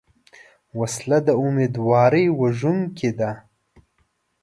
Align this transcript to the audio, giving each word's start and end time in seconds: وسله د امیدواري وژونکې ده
وسله 0.79 1.17
د 1.27 1.29
امیدواري 1.45 2.25
وژونکې 2.39 3.11
ده 3.19 3.31